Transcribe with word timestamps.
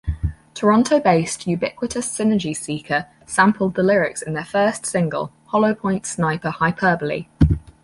Toronto-based 0.55 1.45
Ubiquitous 1.45 2.07
Synergy 2.07 2.55
Seeker 2.57 3.05
sampled 3.27 3.75
the 3.75 3.83
lyrics 3.83 4.23
in 4.23 4.33
their 4.33 4.43
first 4.43 4.83
single, 4.83 5.31
"Hollowpoint 5.51 6.07
Sniper 6.07 6.49
Hyperbole". 6.49 7.27